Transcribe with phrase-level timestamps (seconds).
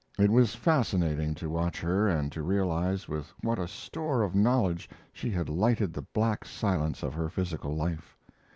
[0.17, 4.89] It was fascinating to watch her, and to realize with what a store of knowledge
[5.13, 8.17] she had lighted the black silence of her physical life.